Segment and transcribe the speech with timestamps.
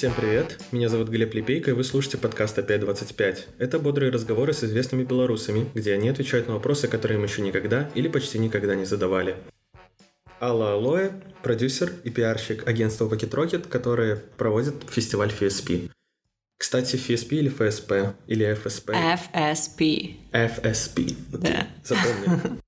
[0.00, 3.40] Всем привет, меня зовут Глеб Лепейко, и вы слушаете подкаст «Опять-25».
[3.58, 7.90] Это бодрые разговоры с известными белорусами, где они отвечают на вопросы, которые им еще никогда
[7.94, 9.36] или почти никогда не задавали.
[10.40, 11.10] Алла Алоэ,
[11.42, 15.90] продюсер и пиарщик агентства Pocket Rocket, которое проводит фестиваль FSP.
[16.56, 18.14] Кстати, FSP или FSP?
[18.26, 18.94] Или FSP?
[19.34, 20.16] FSP.
[20.32, 21.14] FSP.
[21.30, 21.68] Да.
[21.84, 22.58] Запомни.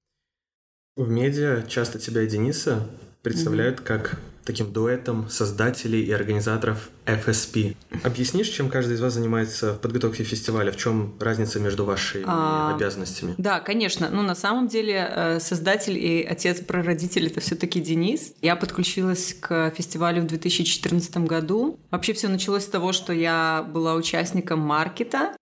[0.96, 2.86] В медиа часто тебя и Дениса
[3.22, 3.84] представляют mm-hmm.
[3.84, 7.76] как таким дуэтом создателей и организаторов FSP.
[8.02, 10.72] Объяснишь, чем каждый из вас занимается в подготовке фестиваля?
[10.72, 13.34] В чем разница между вашими а, обязанностями?
[13.38, 14.08] Да, конечно.
[14.10, 18.34] Ну, на самом деле, э, создатель и отец-прародитель— это все таки Денис.
[18.40, 21.78] Я подключилась к фестивалю в 2014 году.
[21.90, 25.36] Вообще все началось с того, что я была участником маркета,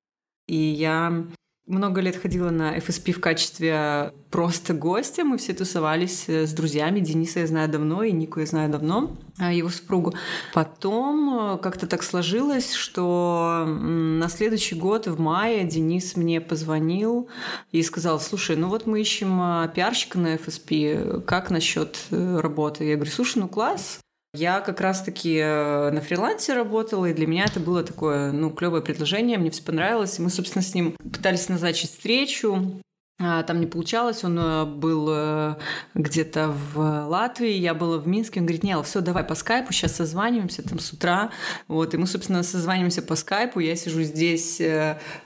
[0.46, 1.26] и я
[1.70, 5.24] много лет ходила на FSP в качестве просто гостя.
[5.24, 7.00] Мы все тусовались э, с друзьями.
[7.00, 10.14] Дениса я знаю давно, и Нику я знаю давно, а его супругу.
[10.52, 17.28] Потом э, как-то так сложилось, что на следующий год, в мае, Денис мне позвонил
[17.72, 22.84] и сказал, слушай, ну вот мы ищем э, пиарщика на FSP, как насчет работы?
[22.84, 24.00] Я говорю, слушай, ну класс,
[24.32, 28.82] я как раз-таки э, на фрилансе работала, и для меня это было такое, ну, клевое
[28.82, 30.18] предложение, мне все понравилось.
[30.18, 32.80] И мы, собственно, с ним пытались назначить встречу,
[33.22, 35.56] а, там не получалось, он э, был э,
[35.94, 39.96] где-то в Латвии, я была в Минске, он говорит, нет, все, давай по скайпу, сейчас
[39.96, 41.30] созваниваемся там с утра,
[41.68, 44.62] вот, и мы, собственно, созваниваемся по скайпу, я сижу здесь,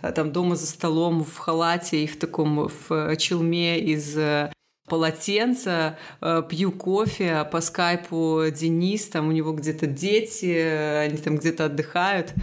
[0.01, 4.17] там, дома за столом в халате и в таком, в челме из
[4.89, 11.67] полотенце, э, пью кофе, по скайпу Денис, там у него где-то дети, они там где-то
[11.67, 12.35] отдыхают.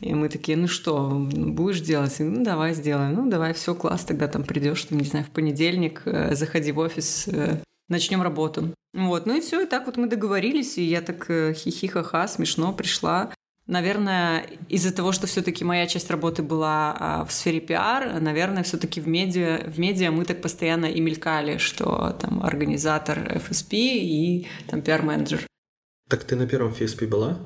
[0.00, 2.16] И мы такие, ну что, будешь делать?
[2.18, 3.14] Ну, давай сделаем.
[3.14, 6.78] Ну, давай, все, класс, тогда там придешь, там, не знаю, в понедельник, э, заходи в
[6.78, 8.74] офис, э, начнем работу.
[8.94, 13.30] Вот, ну и все, и так вот мы договорились, и я так хихи-ха-ха, смешно пришла.
[13.70, 19.00] Наверное, из-за того, что все-таки моя часть работы была а, в сфере пиар, наверное, все-таки
[19.00, 24.82] в медиа, в медиа мы так постоянно и мелькали, что там организатор FSP и там
[24.82, 25.46] пиар-менеджер.
[26.08, 27.38] Так ты на первом FSP была?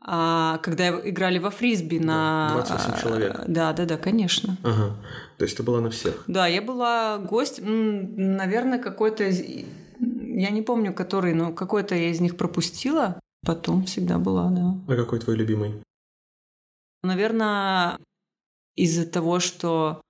[0.00, 2.50] А, когда играли во фрисби на...
[2.54, 3.40] 28 человек.
[3.46, 4.56] Да, да, да, конечно.
[4.64, 4.96] Ага.
[5.38, 6.24] То есть ты была на всех?
[6.26, 9.22] Да, я была гость, наверное, какой-то...
[9.22, 13.20] Я не помню, который, но какой-то я из них пропустила.
[13.44, 14.74] Потом всегда была, да.
[14.86, 15.82] А какой твой любимый?
[17.02, 17.98] Наверное,
[18.76, 20.00] из-за того, что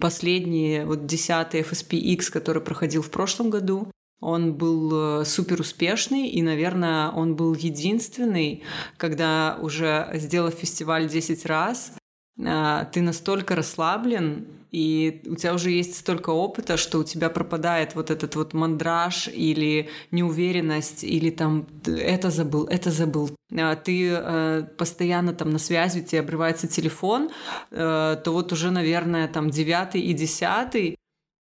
[0.00, 3.90] последний, вот десятый FSPX, который проходил в прошлом году,
[4.20, 8.64] он был э, супер успешный, и, наверное, он был единственный,
[8.96, 11.92] когда уже сделав фестиваль 10 раз,
[12.36, 17.94] э, ты настолько расслаблен, и у тебя уже есть столько опыта, что у тебя пропадает
[17.94, 23.30] вот этот вот мандраж или неуверенность, или там это забыл, это забыл.
[23.56, 27.30] А ты э, постоянно там на связи, у тебя обрывается телефон,
[27.70, 30.98] э, то вот уже, наверное, там девятый и десятый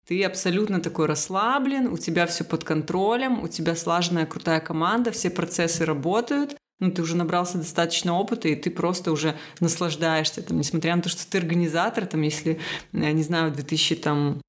[0.08, 5.32] ты абсолютно такой расслаблен, у тебя все под контролем, у тебя слаженная крутая команда, все
[5.32, 10.96] процессы работают, ну, ты уже набрался достаточно опыта, и ты просто уже наслаждаешься, там, несмотря
[10.96, 12.60] на то, что ты организатор, там, если,
[12.92, 14.42] я не знаю, в 2000 там,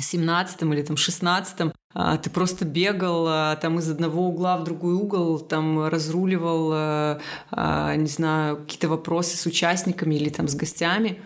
[0.00, 4.94] 17 или там 16 а, ты просто бегал а, там из одного угла в другой
[4.94, 11.20] угол, там разруливал, а, не знаю, какие-то вопросы с участниками или там с гостями,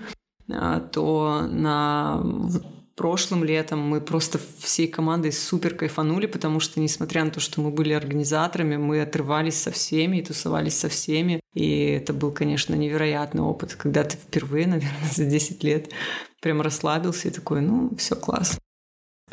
[0.46, 2.22] то на
[3.02, 7.70] прошлым летом мы просто всей командой супер кайфанули, потому что, несмотря на то, что мы
[7.70, 11.40] были организаторами, мы отрывались со всеми и тусовались со всеми.
[11.52, 15.90] И это был, конечно, невероятный опыт, когда ты впервые, наверное, за 10 лет
[16.40, 18.56] прям расслабился и такой, ну, все класс.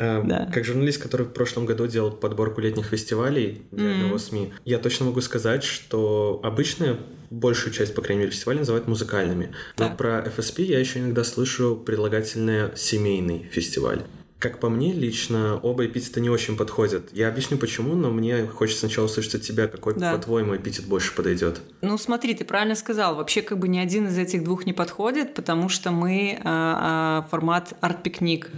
[0.00, 0.48] А, да.
[0.52, 3.94] Как журналист, который в прошлом году делал подборку летних фестивалей для mm-hmm.
[3.96, 8.88] одного СМИ, я точно могу сказать, что обычно большую часть, по крайней мере, фестивалей называют
[8.88, 9.52] музыкальными.
[9.76, 9.94] Но да.
[9.94, 14.02] про FSP я еще иногда слышу предлагательное «семейный фестиваль».
[14.38, 17.10] Как по мне, лично оба эпитета не очень подходят.
[17.12, 20.14] Я объясню почему, но мне хочется сначала услышать от тебя, какой, да.
[20.14, 21.60] по-твоему, эпитет больше подойдет.
[21.82, 23.16] Ну, смотри, ты правильно сказал.
[23.16, 27.22] Вообще, как бы ни один из этих двух не подходит, потому что мы э, э,
[27.30, 28.48] формат арт-пикник.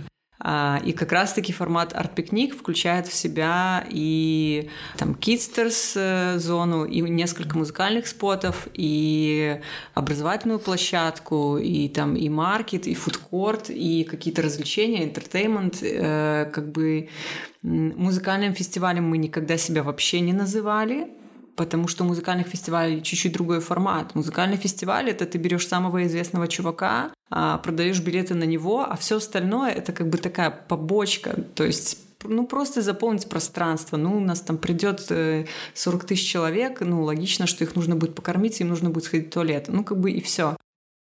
[0.44, 4.68] А, и как раз-таки формат арт-пикник включает в себя и
[4.98, 9.60] там kidsters э, зону, и несколько музыкальных спотов, и
[9.94, 15.78] образовательную площадку, и там и маркет, и фудкорт, и какие-то развлечения, entertainment.
[15.80, 17.08] Э, как бы
[17.62, 21.08] музыкальным фестивалем мы никогда себя вообще не называли,
[21.56, 24.14] потому что музыкальных фестивалей чуть-чуть другой формат.
[24.14, 29.16] Музыкальный фестиваль это ты берешь самого известного чувака, а, продаешь билеты на него, а все
[29.16, 31.34] остальное это как бы такая побочка.
[31.54, 33.96] То есть ну, просто заполнить пространство.
[33.96, 35.10] Ну, у нас там придет
[35.74, 39.30] 40 тысяч человек, ну, логично, что их нужно будет покормить, им нужно будет сходить в
[39.32, 39.66] туалет.
[39.68, 40.56] Ну, как бы и все.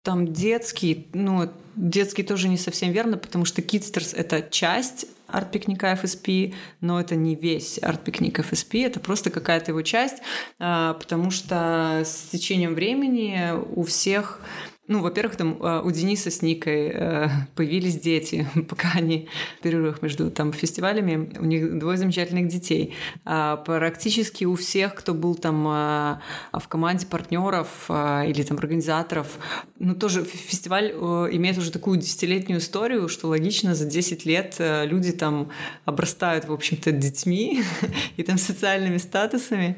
[0.05, 6.53] Там детский, ну, детский тоже не совсем верно, потому что Кидстерс— это часть арт-пикника FSP,
[6.79, 10.17] но это не весь арт-пикник FSP, это просто какая-то его часть,
[10.59, 14.41] а, потому что с течением времени у всех
[14.87, 19.27] ну, во-первых, там а, у Дениса с Никой э, появились дети, пока они
[19.59, 22.93] в перерывах между там фестивалями, у них двое замечательных детей.
[23.25, 26.21] А практически у всех, кто был там а,
[26.53, 29.37] в команде партнеров или там организаторов,
[29.79, 34.85] ну, тоже фестиваль э, имеет уже такую десятилетнюю историю, что логично, за 10 лет э,
[34.85, 35.49] люди там
[35.85, 37.63] обрастают, в общем-то, детьми
[38.17, 39.77] и там социальными статусами.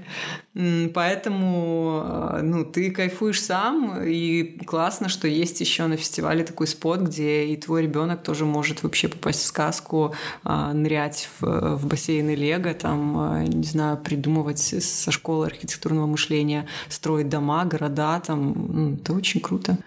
[0.94, 7.02] Поэтому, ну, ты кайфуешь сам, и класс классно, что есть еще на фестивале такой спот,
[7.02, 12.34] где и твой ребенок тоже может вообще попасть в сказку, а, нырять в, в бассейны
[12.34, 19.14] Лего, там, а, не знаю, придумывать со школы архитектурного мышления, строить дома, города, там, это
[19.14, 19.78] очень круто.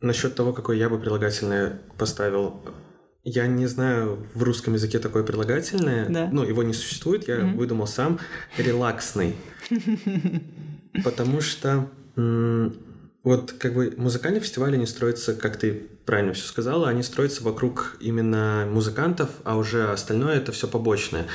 [0.00, 2.62] Насчет того, какое я бы прилагательное поставил,
[3.24, 6.28] я не знаю в русском языке такое прилагательное, да.
[6.32, 7.56] ну, его не существует, я mm-hmm.
[7.56, 8.18] выдумал сам,
[8.56, 9.36] релаксный.
[11.04, 11.90] Потому что
[13.24, 17.96] вот как бы музыкальные фестивали не строятся, как ты правильно все сказала, они строятся вокруг
[17.98, 21.26] именно музыкантов, а уже остальное это все побочное.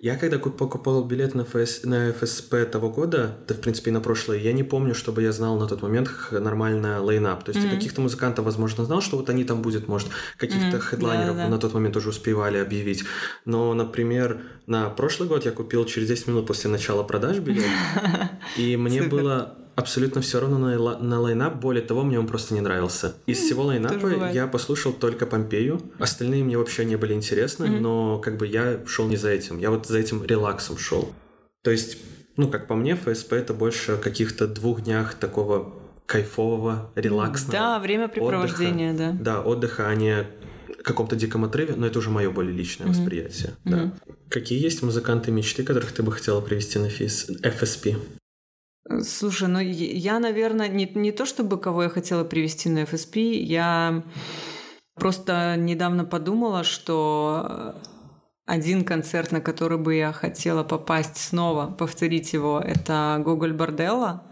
[0.00, 4.00] Я когда покупал билет на, ФС, на ФСП того года, да, в принципе, и на
[4.00, 7.42] прошлое, я не помню, чтобы я знал на тот момент нормально лейнап.
[7.42, 7.74] То есть mm-hmm.
[7.74, 10.80] каких-то музыкантов, возможно, знал, что вот они там будет, может, каких-то mm-hmm.
[10.80, 11.48] хедлайнеров да, да.
[11.48, 13.02] на тот момент уже успевали объявить.
[13.44, 17.64] Но, например, на прошлый год я купил через 10 минут после начала продаж билет,
[18.56, 21.60] и мне было абсолютно все равно на, на лайнап.
[21.60, 23.14] Более того, мне он просто не нравился.
[23.26, 25.80] Из всего лайнапа я послушал только Помпею.
[26.00, 27.80] Остальные мне вообще не были интересны, mm-hmm.
[27.80, 29.58] но как бы я шел не за этим.
[29.58, 31.12] Я вот за этим релаксом шел.
[31.62, 31.98] То есть,
[32.36, 35.74] ну, как по мне, ФСП это больше каких-то двух днях такого
[36.06, 37.52] кайфового, релаксного.
[37.52, 39.12] Да, времяпрепровождения, отдыха.
[39.12, 39.34] да.
[39.34, 40.26] Да, отдыха, а не
[40.82, 42.90] каком-то диком отрыве, но это уже мое более личное mm-hmm.
[42.90, 43.50] восприятие.
[43.64, 43.70] Mm-hmm.
[43.70, 43.92] Да.
[44.28, 47.30] Какие есть музыканты мечты, которых ты бы хотела привести на физ...
[47.42, 47.96] FSP?
[49.02, 54.02] Слушай, ну я, наверное, не, не то чтобы кого я хотела привести на FSP, я
[54.94, 57.74] просто недавно подумала, что
[58.46, 64.22] один концерт, на который бы я хотела попасть снова, повторить его, это Гоголь Борделла.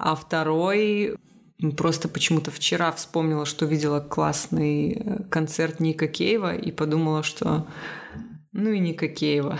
[0.00, 1.18] А второй
[1.76, 7.66] Просто почему-то вчера вспомнила, что видела классный э, концерт Ника Кейва и подумала, что
[8.52, 9.58] ну и Ника Кейва.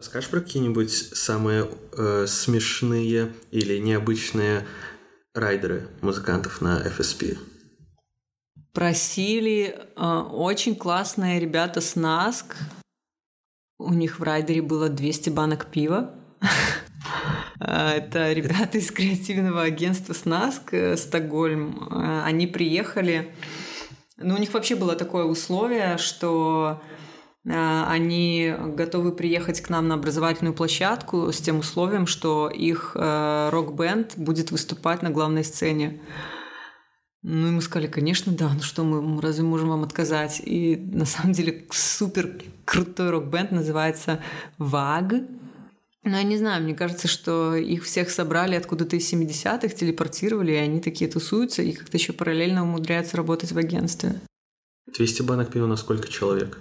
[0.00, 1.68] Скажешь про какие-нибудь самые
[1.98, 4.66] э, смешные или необычные
[5.34, 7.36] райдеры музыкантов на FSP?
[8.78, 12.54] Просили э, очень классные ребята с Наск.
[13.76, 16.14] У них в райдере было 200 банок пива.
[17.58, 21.88] Э, это ребята из креативного агентства СНАСК э, Стокгольм.
[21.90, 23.34] Э, они приехали.
[24.16, 26.80] Ну, у них вообще было такое условие, что
[27.44, 34.50] они готовы приехать к нам на образовательную площадку с тем условием, что их рок-бенд будет
[34.50, 36.00] выступать на главной сцене.
[37.22, 40.40] Ну, и мы сказали, конечно, да, ну что мы, разве можем вам отказать?
[40.44, 44.20] И на самом деле супер крутой рок-бенд называется
[44.56, 45.14] «Ваг».
[46.04, 50.56] Ну, я не знаю, мне кажется, что их всех собрали откуда-то из 70-х, телепортировали, и
[50.56, 54.20] они такие тусуются, и как-то еще параллельно умудряются работать в агентстве.
[54.96, 56.58] 200 банок пива на сколько человек?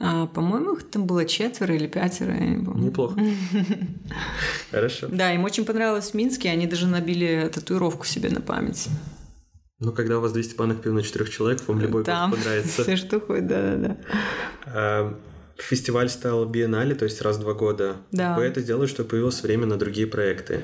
[0.00, 2.86] А, по-моему, их там было четверо или пятеро, я не помню.
[2.86, 3.20] Неплохо.
[4.70, 5.08] Хорошо.
[5.10, 8.88] Да, им очень понравилось в Минске, они даже набили татуировку себе на память.
[9.80, 12.82] Ну, когда у вас 200 банок пива на четырех человек, вам любой Там понравится.
[12.82, 13.96] все что хоть, да-да-да.
[14.66, 15.18] А,
[15.56, 17.96] фестиваль стал биеннале, то есть раз в два года.
[18.10, 18.36] Да.
[18.36, 20.62] Вы это сделали, чтобы появилось время на другие проекты.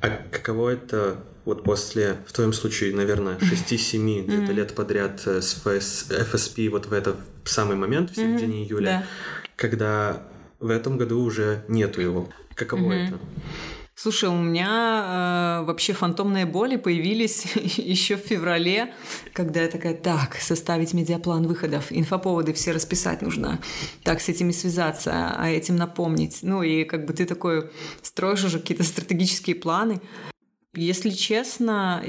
[0.00, 5.60] А каково это вот после, в твоем случае, наверное, 6-7 где-то лет подряд э, с
[5.64, 9.04] FSP вот в этот самый момент, в середине июля,
[9.56, 10.22] когда
[10.60, 12.28] в этом году уже нету его?
[12.54, 13.18] Каково это?
[14.02, 17.44] Слушай, у меня э, вообще фантомные боли появились
[17.76, 18.92] еще в феврале,
[19.32, 23.60] когда я такая, так, составить медиаплан выходов, инфоповоды все расписать нужно,
[24.02, 26.40] так, с этими связаться, а этим напомнить.
[26.42, 27.70] Ну и как бы ты такой
[28.02, 30.00] строишь уже какие-то стратегические планы.
[30.74, 32.02] Если честно,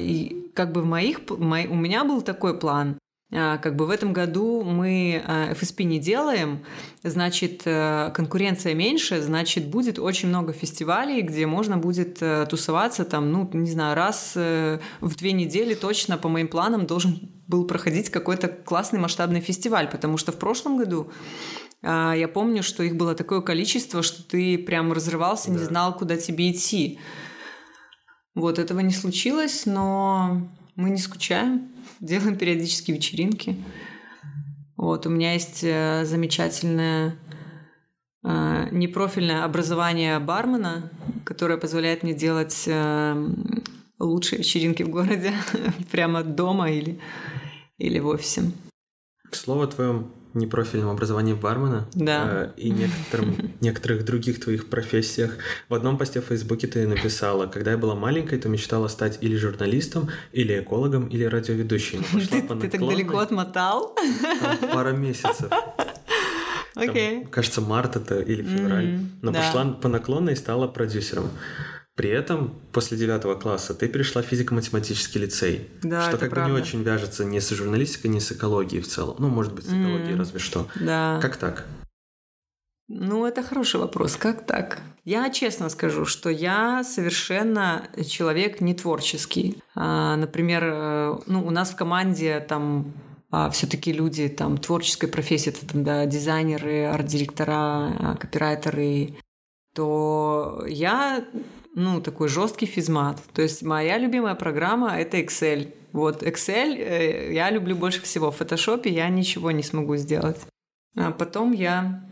[0.56, 1.36] как бы в моих, у
[1.76, 2.98] меня был такой план.
[3.36, 6.63] А, как бы в этом году мы FSP а, не делаем,
[7.02, 13.32] значит, э, конкуренция меньше, значит, будет очень много фестивалей, где можно будет э, тусоваться там,
[13.32, 18.10] ну, не знаю, раз э, в две недели точно по моим планам должен был проходить
[18.10, 21.12] какой-то классный масштабный фестиваль, потому что в прошлом году
[21.82, 25.58] а, я помню, что их было такое количество, что ты прям разрывался, да.
[25.58, 27.00] не знал, куда тебе идти.
[28.36, 31.73] Вот этого не случилось, но мы не скучаем
[32.04, 33.56] делаем периодически вечеринки.
[34.76, 37.16] Вот, у меня есть э, замечательное
[38.24, 40.92] э, непрофильное образование бармена,
[41.24, 43.30] которое позволяет мне делать э,
[44.00, 45.34] лучшие вечеринки в городе
[45.92, 47.00] прямо дома или,
[47.78, 48.52] или в офисе.
[49.30, 52.24] К слову о твоем непрофильном образовании бармена да.
[52.25, 55.38] э, и некоторым, некоторых других твоих профессиях.
[55.70, 59.36] В одном посте в Фейсбуке ты написала, когда я была маленькой, то мечтала стать или
[59.36, 62.00] журналистом, или экологом, или радиоведущей.
[62.30, 63.96] Ты, ты так далеко отмотал?
[64.42, 65.52] Там пара месяцев.
[66.75, 67.20] Окей.
[67.20, 67.30] Okay.
[67.30, 68.86] Кажется, март это или февраль.
[68.86, 69.40] Mm-hmm, Но да.
[69.40, 71.30] пошла по наклонной и стала продюсером.
[71.96, 76.52] При этом после девятого класса ты перешла в физико-математический лицей, да, что как правда.
[76.52, 79.16] бы не очень вяжется ни с журналистикой, ни с экологией в целом.
[79.20, 80.68] Ну, может быть, с экологией mm, разве что.
[80.80, 81.20] Да.
[81.22, 81.66] Как так?
[82.88, 84.16] Ну, это хороший вопрос.
[84.16, 84.82] Как так?
[85.06, 89.62] Я честно скажу, что я совершенно человек не творческий.
[89.76, 92.92] А, например, э, ну, у нас в команде там
[93.30, 99.16] а, все-таки люди там творческой профессии, это там, да, дизайнеры, арт-директора, а, копирайтеры,
[99.74, 101.26] то я
[101.75, 103.22] ну, такой жесткий физмат.
[103.34, 105.74] То есть моя любимая программа— это Excel.
[105.92, 108.32] Вот Excel э, я люблю больше всего.
[108.32, 110.39] В Photoshop я ничего не смогу сделать.
[110.96, 112.03] А потом я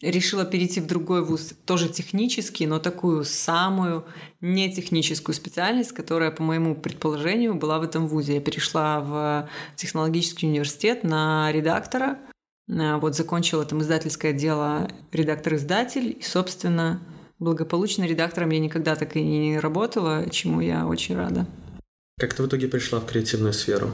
[0.00, 4.04] решила перейти в другой вуз, тоже технический, но такую самую
[4.40, 8.34] нетехническую специальность, которая, по моему предположению, была в этом вузе.
[8.34, 12.18] Я перешла в технологический университет на редактора.
[12.70, 16.16] А, вот закончила там издательское дело редактор-издатель.
[16.18, 17.00] И, собственно,
[17.42, 21.46] благополучно редактором я никогда так и не работала, чему я очень рада.
[22.18, 23.90] Как ты в итоге пришла в креативную сферу?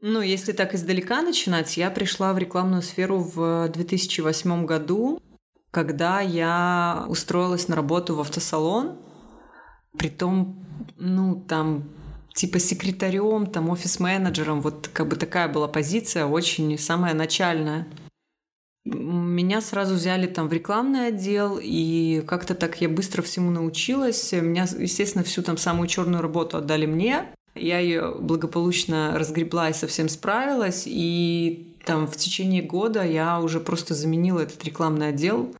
[0.00, 5.20] Ну, если так издалека начинать, я пришла в рекламную сферу в 2008 году,
[5.70, 8.98] когда я устроилась на работу в автосалон.
[9.96, 11.88] Притом, ну, там
[12.34, 17.86] типа секретарем, там офис-менеджером, вот как бы такая была позиция, очень самая начальная.
[19.32, 24.30] Меня сразу взяли там в рекламный отдел, и как-то так я быстро всему научилась.
[24.32, 27.34] Меня, естественно, всю там самую черную работу отдали мне.
[27.54, 30.84] Я ее благополучно разгребла и совсем справилась.
[30.86, 35.54] И там в течение года я уже просто заменила этот рекламный отдел.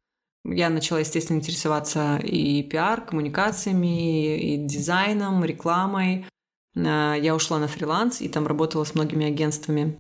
[0.44, 6.26] Я начала, естественно, интересоваться и пиар, коммуникациями, и дизайном, рекламой.
[6.74, 9.98] Э, я ушла на фриланс и там работала с многими агентствами.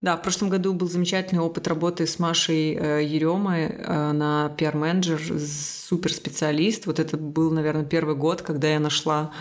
[0.00, 3.64] Да, в прошлом году был замечательный опыт работы с Машей э, Еремой.
[3.64, 6.86] Э, она пиар-менеджер, суперспециалист.
[6.86, 9.32] Вот это был, наверное, первый год, когда я нашла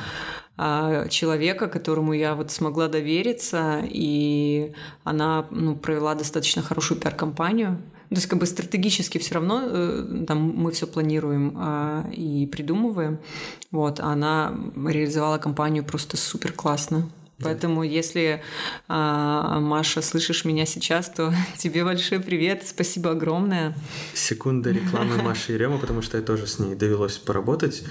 [0.57, 4.73] э, человека, которому я вот смогла довериться, и
[5.03, 7.77] она ну, провела достаточно хорошую пиар-компанию.
[8.09, 13.19] То есть как бы стратегически все равно э, там мы все планируем э, и придумываем.
[13.69, 17.07] Вот, она реализовала компанию просто супер классно.
[17.39, 18.41] Поэтому, если
[18.87, 23.75] а, Маша, слышишь меня сейчас, то тебе большой привет, спасибо огромное.
[24.13, 27.83] Секунда рекламы Маши Ерема, потому что я тоже с ней довелось поработать.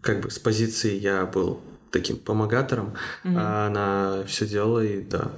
[0.00, 5.30] Как бы с позиции я был таким помогатором, mm а она все делала и да.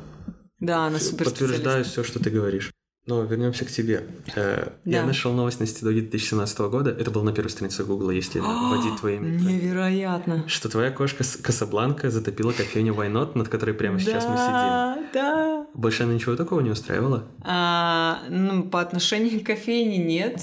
[0.59, 2.73] Да, она супер Подтверждаю все, что ты говоришь.
[3.07, 4.05] Но вернемся к тебе.
[4.35, 4.99] Э, да.
[4.99, 6.91] Я нашел новость на Стидоге 2017 года.
[6.91, 9.29] Это было на первой странице Гугла, если вводить твои имя.
[9.29, 10.43] Невероятно.
[10.49, 15.11] Что твоя кошка Касабланка затопила кофейню Why над которой прямо сейчас да, мы сидим.
[15.15, 17.29] Да, Больше она ничего такого не устраивала?
[17.43, 20.43] А, ну, по отношению к кофейне нет.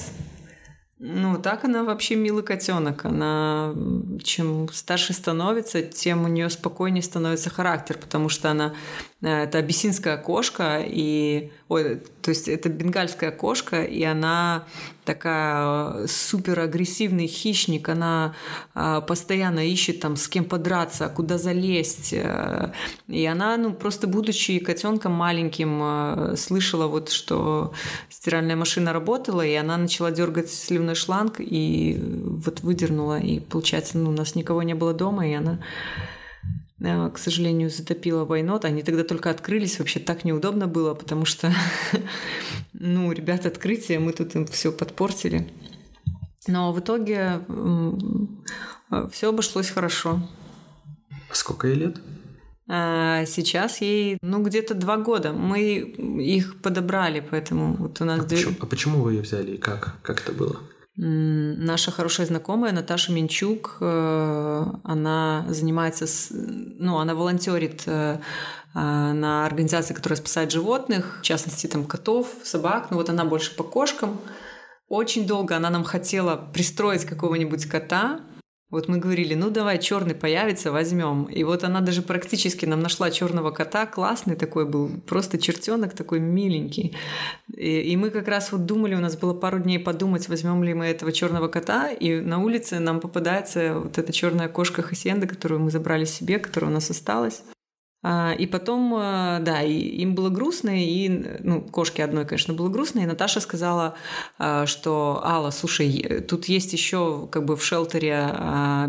[1.05, 3.03] Ну, так она вообще милый котенок.
[3.03, 3.75] Она
[4.23, 8.73] чем старше становится, тем у нее спокойнее становится характер, потому что она
[9.21, 14.63] э, это абиссинская кошка, и ой, то есть это бенгальская кошка, и она
[15.03, 18.35] такая э, супер агрессивный хищник, она
[18.75, 22.13] э, постоянно ищет там с кем подраться, куда залезть,
[23.07, 27.73] и она, ну просто будучи котенком маленьким, слышала вот, что
[28.09, 34.09] стиральная машина работала, и она начала дергать сливной шланг и вот выдернула, и получается, ну
[34.09, 36.22] у нас никого не было дома, и она Э,
[36.83, 38.65] к сожалению, затопило Вайнот.
[38.65, 39.79] Они тогда только открылись.
[39.79, 41.53] Вообще так неудобно было, потому что,
[42.73, 45.49] ну, ребята, открытие, мы тут им все подпортили.
[46.45, 47.41] Но в итоге
[49.11, 50.29] все обошлось хорошо.
[51.29, 52.01] А сколько ей лет?
[52.67, 55.31] А сейчас ей, ну, где-то два года.
[55.31, 58.19] Мы их подобрали, поэтому вот у нас...
[58.19, 59.95] А, почему, а почему вы ее взяли и как?
[60.01, 60.59] Как это было?
[60.95, 68.19] Наша хорошая знакомая Наташа Минчук, э, она занимается, ну, она волонтерит э,
[68.75, 73.55] а, на организации, которая спасает животных, в частности, там котов, собак, ну вот она больше
[73.55, 74.19] по кошкам.
[74.87, 78.19] Очень долго она нам хотела пристроить какого-нибудь кота,
[78.73, 81.25] вот мы говорили, ну давай, черный появится, возьмем.
[81.25, 86.19] И вот она даже практически нам нашла черного кота, классный такой был, просто чертенок такой
[86.19, 86.97] миленький.
[87.55, 90.73] И, и мы как раз вот думали, у нас было пару дней подумать, возьмем ли
[90.73, 95.61] мы этого черного кота, и на улице нам попадается вот эта черная кошка Хасенда, которую
[95.61, 97.43] мы забрали себе, которая у нас осталась.
[98.03, 101.07] А, и потом, а, да, им было грустно, и,
[101.39, 103.95] ну, кошке одной, конечно, было грустно, и Наташа сказала,
[104.37, 108.27] а, что, Алла, слушай, тут есть еще как бы в шелтере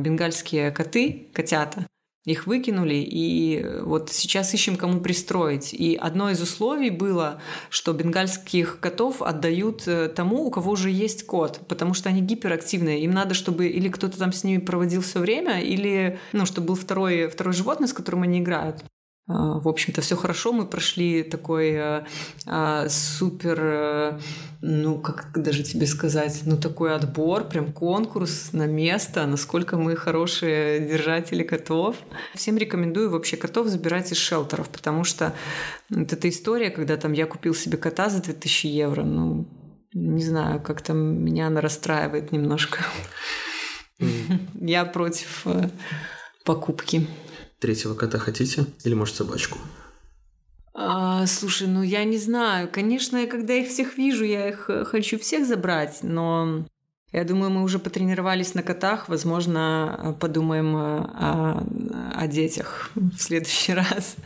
[0.01, 1.87] бенгальские коты, котята,
[2.25, 5.75] их выкинули, и вот сейчас ищем, кому пристроить.
[5.75, 11.27] И одно из условий было, что бенгальских котов отдают э, тому, у кого уже есть
[11.27, 13.03] кот, потому что они гиперактивные.
[13.03, 16.77] Им надо, чтобы или кто-то там с ними проводил все время, или, ну, чтобы был
[16.77, 18.83] второй, второй животное, с которым они играют.
[19.27, 20.53] А, в общем-то, все хорошо.
[20.53, 22.05] Мы прошли такой э,
[22.47, 24.21] а, супер, э,
[24.61, 30.81] ну, как даже тебе сказать, ну, такой отбор, прям конкурс на место, насколько мы хорошие
[30.81, 31.97] держатели котов.
[32.35, 35.33] Всем рекомендую вообще котов забирать из шелтеров, потому что
[35.89, 39.49] вот эта история, когда там я купил себе кота за 2000 евро, ну,
[39.95, 42.81] не знаю, как-то меня она расстраивает немножко.
[44.61, 45.71] Я против э,
[46.45, 47.07] покупки.
[47.65, 48.67] Третьего кота хотите?
[48.85, 49.59] Или, может, собачку?
[50.75, 52.69] А, слушай, ну я не знаю.
[52.71, 56.67] Конечно, я когда их всех вижу, я их э, хочу всех забрать, но
[57.11, 59.09] я думаю, мы уже потренировались на котах.
[59.09, 61.67] Возможно, э, подумаем э, о,
[62.15, 64.17] о детях в следующий раз.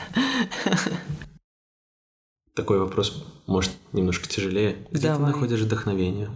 [2.55, 4.85] Такой вопрос, может, немножко тяжелее.
[4.90, 5.31] Где Давай.
[5.31, 6.29] ты находишь вдохновение?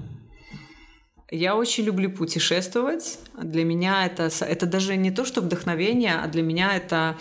[1.35, 3.19] Я очень люблю путешествовать.
[3.43, 7.17] Для меня это, это даже не то, что вдохновение, а для меня это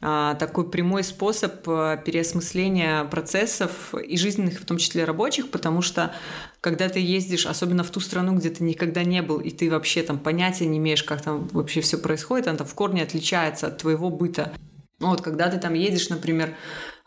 [0.00, 6.12] а, такой прямой способ а, переосмысления процессов и жизненных, в том числе рабочих, потому что
[6.60, 10.02] когда ты ездишь, особенно в ту страну, где ты никогда не был, и ты вообще
[10.02, 13.78] там понятия не имеешь, как там вообще все происходит, она там в корне отличается от
[13.78, 14.52] твоего быта.
[14.98, 16.56] Вот, когда ты там едешь, например,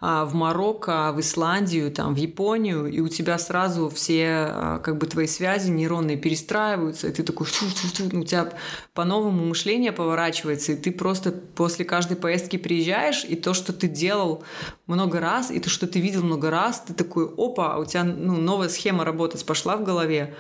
[0.06, 5.08] в Марокко, в Исландию, там, в Японию, и у тебя сразу все а, как бы
[5.08, 8.54] твои связи нейронные перестраиваются, и ты такой, -фу, у тебя
[8.94, 14.44] по-новому мышление поворачивается, и ты просто после каждой поездки приезжаешь, и то, что ты делал
[14.86, 18.38] много раз, и то, что ты видел много раз, ты такой, опа, у тебя ну,
[18.38, 20.36] новая схема работать пошла в голове,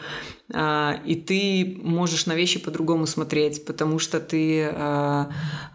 [0.53, 4.71] а, и ты можешь на вещи по-другому смотреть, потому что ты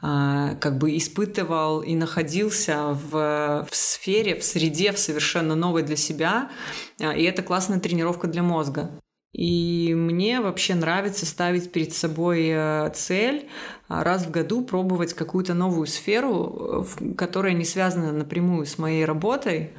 [0.01, 6.51] как бы испытывал и находился в, в сфере, в среде, в совершенно новой для себя.
[7.01, 8.91] А, и это классная тренировка для мозга.
[9.33, 13.49] И мне вообще нравится ставить перед собой э, цель
[13.89, 19.71] а, раз в году пробовать какую-то новую сферу, которая не связана напрямую с моей работой,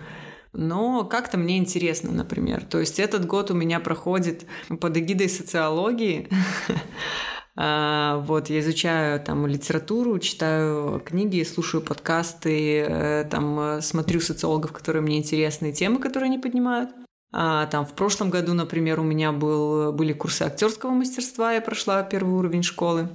[0.53, 2.63] но как-то мне интересно, например.
[2.63, 4.45] То есть этот год у меня проходит
[4.79, 6.29] под эгидой социологии.
[7.57, 14.71] А, вот, я изучаю там литературу, читаю книги, слушаю подкасты, э, там э, смотрю социологов,
[14.71, 16.91] которые мне интересны, темы, которые они поднимают.
[17.33, 22.03] А, там в прошлом году, например, у меня был, были курсы актерского мастерства, я прошла
[22.03, 23.09] первый уровень школы.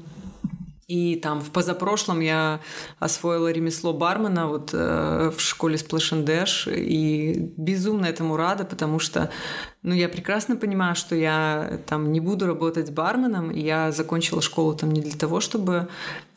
[0.88, 2.60] И там в позапрошлом я
[3.00, 9.30] освоила ремесло бармена вот э, в школе Splash и безумно этому рада, потому что
[9.82, 14.74] ну, я прекрасно понимаю, что я там не буду работать барменом, и я закончила школу
[14.76, 15.88] там не для того, чтобы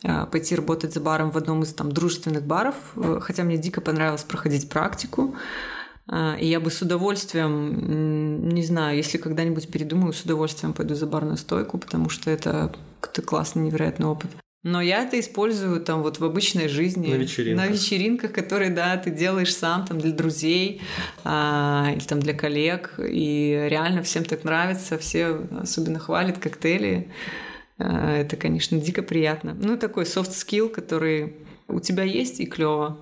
[0.02, 2.74] э, пойти работать за баром в одном из там дружественных баров,
[3.20, 5.36] хотя мне дико понравилось проходить практику.
[6.10, 11.06] Э, и я бы с удовольствием, не знаю, если когда-нибудь передумаю, с удовольствием пойду за
[11.06, 14.30] барную стойку, потому что это какой-то классный, невероятный опыт.
[14.62, 17.10] Но я это использую там вот в обычной жизни.
[17.10, 17.66] На вечеринках.
[17.66, 20.82] На вечеринках, которые, да, ты делаешь сам там для друзей
[21.24, 22.94] а, или там для коллег.
[22.98, 27.10] И реально всем так нравится, все особенно хвалят коктейли.
[27.78, 29.56] А, это, конечно, дико приятно.
[29.58, 31.36] Ну, такой soft skill, который
[31.66, 32.98] у тебя есть и клево.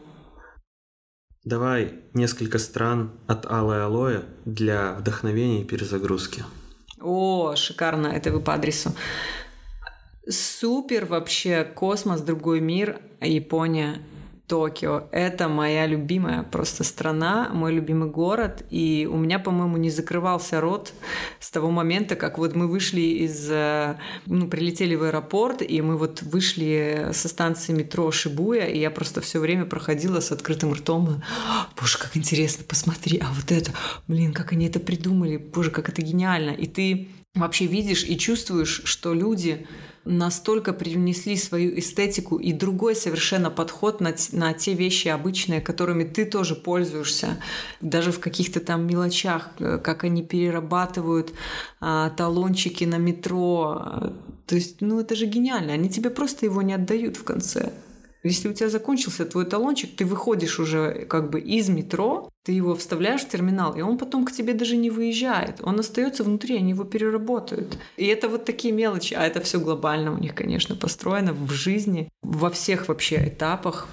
[1.43, 6.45] Давай несколько стран от Аллы Алоэ для вдохновения и перезагрузки.
[7.01, 8.93] О, шикарно, это вы по адресу.
[10.29, 14.03] Супер вообще, космос, другой мир, Япония.
[14.49, 15.05] Токио.
[15.13, 18.65] Это моя любимая просто страна, мой любимый город.
[18.71, 20.95] И у меня, по-моему, не закрывался рот
[21.39, 23.49] с того момента, как вот мы вышли из...
[23.51, 28.91] Э, ну, прилетели в аэропорт, и мы вот вышли со станции метро Шибуя, и я
[28.91, 31.23] просто все время проходила с открытым ртом.
[31.79, 33.73] Боже, как интересно, посмотри, а вот это,
[34.07, 36.51] блин, как они это придумали, боже, как это гениально.
[36.51, 37.09] И ты
[37.41, 39.67] вообще видишь и чувствуешь, что люди
[40.05, 46.25] настолько привнесли свою эстетику и другой совершенно подход на, на те вещи обычные, которыми ты
[46.25, 47.41] тоже пользуешься,
[47.81, 51.33] даже в каких-то там мелочах, э, как они перерабатывают
[51.81, 54.13] а, талончики на метро.
[54.47, 55.75] То есть, ну это же гениально.
[55.75, 57.73] Они тебе просто его не отдают в конце.
[58.23, 62.75] Если у тебя закончился твой талончик, ты выходишь уже как бы из метро, ты его
[62.75, 65.61] вставляешь в терминал, и он потом к тебе даже не выезжает.
[65.63, 67.79] Он остается внутри, они его переработают.
[67.97, 72.09] И это вот такие мелочи, а это все глобально у них, конечно, построено в жизни,
[72.23, 73.87] во всех вообще этапах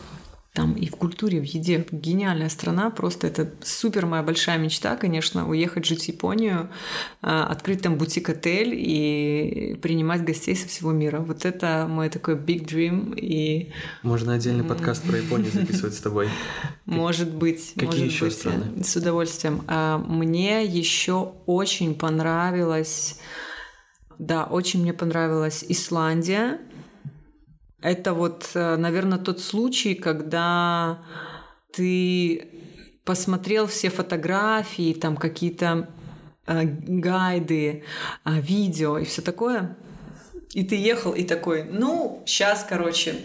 [0.56, 1.86] там и в культуре, в еде.
[1.92, 6.70] Гениальная страна, просто это супер моя большая мечта, конечно, уехать жить в Японию,
[7.22, 11.20] а, открыть там бутик-отель и принимать гостей со всего мира.
[11.20, 13.20] Вот это мой такой big dream.
[13.20, 13.74] И...
[14.02, 16.30] Можно отдельный подкаст про Японию записывать с тобой.
[16.86, 17.74] Может быть.
[17.78, 18.82] Какие еще страны?
[18.82, 19.64] С удовольствием.
[19.68, 23.20] А, мне еще очень понравилось...
[24.18, 26.60] Да, очень мне понравилась Исландия.
[27.86, 31.04] Это вот, э, наверное, тот случай, когда
[31.72, 32.48] ты
[33.04, 35.88] посмотрел все фотографии, там какие-то
[36.48, 37.84] э, гайды,
[38.26, 39.78] э, видео и все такое,
[40.54, 43.18] и ты ехал и такой, ну, сейчас, короче,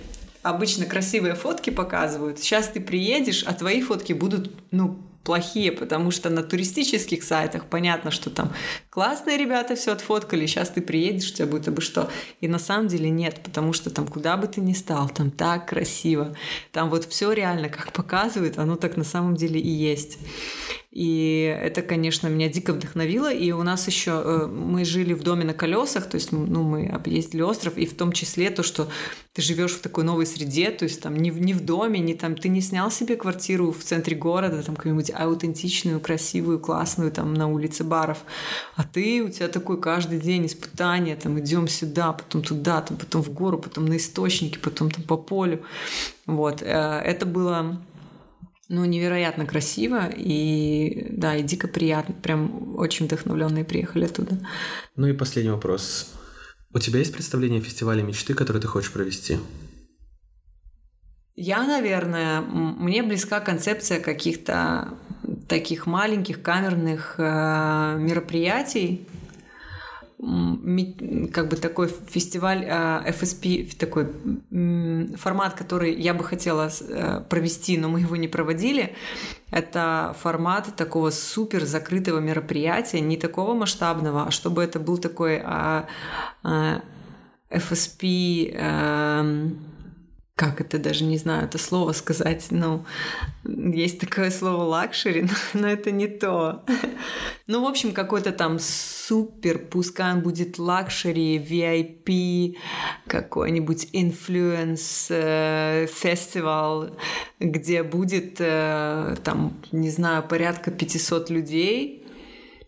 [0.42, 6.30] обычно красивые фотки показывают, сейчас ты приедешь, а твои фотки будут, ну, плохие, потому что
[6.30, 8.52] на туристических сайтах понятно, что там
[8.88, 12.11] классные ребята все отфоткали, сейчас ты приедешь, у тебя будет обы что.
[12.40, 15.68] И на самом деле нет, потому что там куда бы ты ни стал, там так
[15.68, 16.35] красиво,
[16.72, 20.18] там вот все реально, как показывают, оно так на самом деле и есть.
[20.90, 23.33] И это, конечно, меня дико вдохновило.
[23.33, 26.88] И у нас еще э, мы жили в доме на колесах, то есть ну, мы
[26.88, 28.88] объездили остров, и в том числе то, что
[29.33, 32.14] ты живешь в такой новой среде, то есть там не в, не в доме, не
[32.14, 37.35] там, ты не снял себе квартиру в центре города, там какую-нибудь аутентичную, красивую, классную, там
[37.35, 38.24] на улице баров,
[38.74, 43.22] а ты, у тебя такой каждый день испытание, там идем сюда, потом туда, там, потом
[43.22, 45.62] в гору, потом на источники, потом там по полю.
[46.26, 46.62] Вот.
[46.62, 47.79] Э, это было
[48.70, 52.14] ну, невероятно красиво и, да, и дико приятно.
[52.14, 54.38] Прям очень вдохновленные приехали оттуда.
[54.94, 56.14] Ну и последний вопрос.
[56.72, 59.38] У тебя есть представление о фестивале мечты, который ты хочешь провести?
[61.35, 64.94] Я, наверное, мне близка концепция каких-то
[65.48, 69.04] таких маленьких камерных э, мероприятий,
[70.20, 74.06] как бы такой фестиваль FSP, а, такой
[75.16, 78.94] формат, который я бы хотела э, провести, но мы его не проводили.
[79.50, 85.87] Это формат такого супер закрытого мероприятия, не такого масштабного, а чтобы это был такой а,
[86.42, 86.83] а,
[87.50, 88.54] FSP
[90.40, 92.87] как это даже не знаю это слово сказать, ну,
[93.44, 96.64] есть такое слово luxury, но, но это не то.
[97.46, 102.57] Ну, в общем, какой-то там супер, пускай он будет luxury, VIP,
[103.09, 106.90] какой-нибудь influence э, фестивал,
[107.40, 112.07] где будет э, там, не знаю, порядка 500 людей,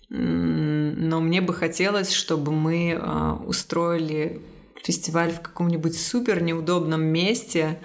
[0.08, 4.42] но мне бы хотелось, чтобы мы э, устроили
[4.82, 7.78] фестиваль в каком-нибудь супер неудобном месте,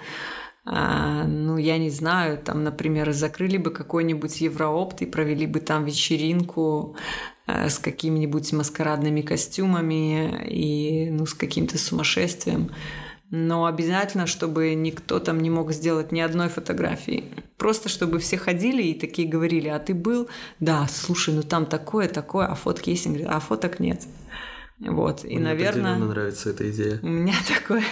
[0.70, 5.84] а, ну, я не знаю, там, например, закрыли бы какой-нибудь Евроопт и провели бы там
[5.86, 6.94] вечеринку
[7.46, 12.70] а, с какими-нибудь маскарадными костюмами и, ну, с каким-то сумасшествием.
[13.30, 17.24] Но обязательно, чтобы никто там не мог сделать ни одной фотографии.
[17.56, 20.28] Просто чтобы все ходили и такие говорили, а ты был?
[20.60, 23.06] Да, слушай, ну там такое, такое, а фотки есть?
[23.26, 24.06] А фоток нет.
[24.80, 25.96] Вот, и, Мне наверное...
[25.96, 27.00] Мне нравится эта идея.
[27.02, 27.84] У меня такое...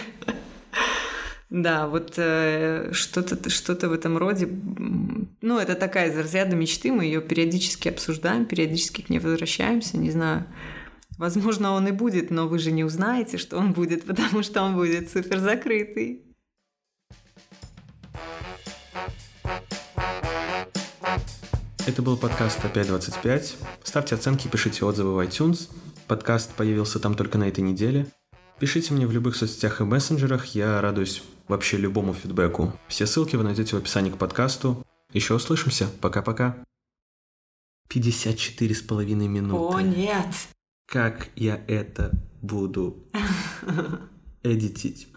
[1.49, 4.49] Да, вот э, что-то что в этом роде.
[5.41, 10.11] Ну, это такая из разряда мечты, мы ее периодически обсуждаем, периодически к ней возвращаемся, не
[10.11, 10.45] знаю.
[11.19, 14.75] Возможно, он и будет, но вы же не узнаете, что он будет, потому что он
[14.75, 16.23] будет супер закрытый.
[21.87, 23.55] Это был подкаст «Опять25».
[23.85, 25.71] Ставьте оценки, пишите отзывы в iTunes–
[26.09, 28.07] Подкаст появился там только на этой неделе.
[28.61, 32.73] Пишите мне в любых соцсетях и мессенджерах, я радуюсь вообще любому фидбэку.
[32.87, 34.85] Все ссылки вы найдете в описании к подкасту.
[35.13, 35.89] Еще услышимся.
[36.01, 36.65] Пока-пока.
[37.89, 39.77] 54 с половиной минуты.
[39.77, 40.29] О, нет!
[40.87, 43.09] Как я это буду
[44.45, 45.09] эдитить?